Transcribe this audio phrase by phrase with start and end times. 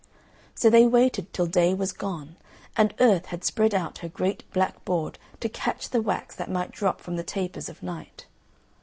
[0.55, 2.35] So they waited till Day was gone,
[2.75, 6.71] and Earth had spread out her great black board to catch the wax that might
[6.71, 8.25] drop from the tapers of Night.